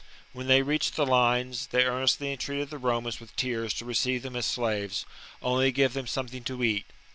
When 0.33 0.47
they 0.47 0.63
reached 0.63 0.95
the 0.95 1.05
lines, 1.05 1.67
they 1.67 1.83
earnestly 1.85 2.31
entreated 2.31 2.71
the 2.71 2.79
Romans 2.79 3.19
with 3.19 3.35
tears 3.35 3.71
to 3.75 3.85
receive 3.85 4.23
them 4.23 4.35
as 4.35 4.47
slaves,— 4.47 5.05
only 5.43 5.71
give 5.71 5.93
them 5.93 6.07
something 6.07 6.43
to 6.45 6.63
eat. 6.63 6.87